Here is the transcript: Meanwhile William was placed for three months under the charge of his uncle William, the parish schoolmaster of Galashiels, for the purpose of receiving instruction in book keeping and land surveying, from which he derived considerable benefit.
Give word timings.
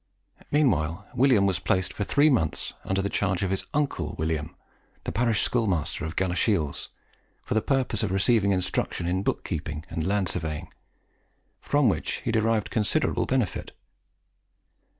Meanwhile 0.49 1.05
William 1.13 1.45
was 1.45 1.59
placed 1.59 1.93
for 1.93 2.03
three 2.03 2.31
months 2.31 2.73
under 2.85 3.03
the 3.03 3.07
charge 3.11 3.43
of 3.43 3.51
his 3.51 3.65
uncle 3.71 4.15
William, 4.17 4.55
the 5.03 5.11
parish 5.11 5.43
schoolmaster 5.43 6.05
of 6.05 6.15
Galashiels, 6.15 6.89
for 7.43 7.53
the 7.53 7.61
purpose 7.61 8.01
of 8.01 8.09
receiving 8.11 8.49
instruction 8.49 9.07
in 9.07 9.21
book 9.21 9.43
keeping 9.43 9.85
and 9.91 10.03
land 10.03 10.27
surveying, 10.27 10.73
from 11.59 11.87
which 11.87 12.13
he 12.25 12.31
derived 12.31 12.71
considerable 12.71 13.27
benefit. 13.27 13.73